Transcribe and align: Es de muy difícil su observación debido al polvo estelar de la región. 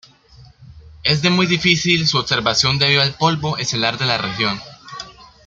Es 1.03 1.21
de 1.21 1.29
muy 1.29 1.45
difícil 1.45 2.07
su 2.07 2.17
observación 2.17 2.79
debido 2.79 3.03
al 3.03 3.13
polvo 3.13 3.59
estelar 3.59 3.99
de 3.99 4.07
la 4.07 4.17
región. 4.17 4.59